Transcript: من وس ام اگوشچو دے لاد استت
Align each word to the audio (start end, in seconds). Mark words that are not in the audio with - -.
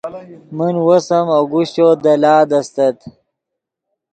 من 0.57 0.73
وس 0.87 1.07
ام 1.17 1.27
اگوشچو 1.39 1.87
دے 2.03 2.13
لاد 2.23 2.49
استت 2.59 2.97